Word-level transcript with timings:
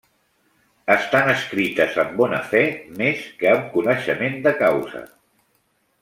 Estan 0.93 1.27
escrites 1.33 1.99
amb 2.05 2.15
bona 2.23 2.39
fe 2.55 2.63
més 3.01 3.21
que 3.43 3.51
amb 3.53 3.67
coneixement 3.79 4.39
de 4.47 4.55
causa. 4.67 5.03